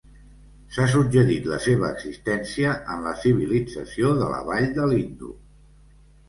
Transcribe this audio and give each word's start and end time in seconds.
S'ha 0.75 0.85
suggerit 0.93 1.49
la 1.51 1.59
seva 1.65 1.89
existència 1.97 2.71
en 2.95 3.05
la 3.09 3.13
Civilització 3.25 4.15
de 4.23 4.31
la 4.33 4.41
Vall 4.49 4.67
de 4.81 4.89
l'Indo. 4.95 5.31